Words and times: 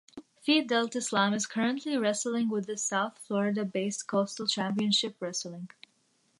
Phi 0.41 0.61
Delta 0.61 0.99
Slam 0.99 1.31
is 1.31 1.45
currently 1.45 1.95
wrestling 1.95 2.49
with 2.49 2.65
the 2.65 2.75
South 2.75 3.19
Florida-based 3.19 4.07
Coastal 4.07 4.47
Championship 4.47 5.15
Wrestling. 5.19 5.69